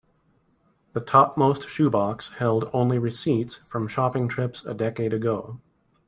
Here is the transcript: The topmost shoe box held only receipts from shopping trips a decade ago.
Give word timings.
The 0.93 0.99
topmost 0.99 1.69
shoe 1.69 1.91
box 1.91 2.29
held 2.39 2.71
only 2.73 2.97
receipts 2.97 3.57
from 3.67 3.87
shopping 3.87 4.27
trips 4.27 4.65
a 4.65 4.73
decade 4.73 5.13
ago. 5.13 5.59